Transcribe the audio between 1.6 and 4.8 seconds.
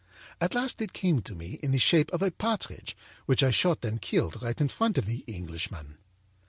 in the shape of a partridge which I shot and killed right in